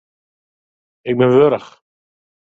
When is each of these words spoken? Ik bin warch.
Ik 1.09 1.15
bin 1.19 1.31
warch. 1.37 1.69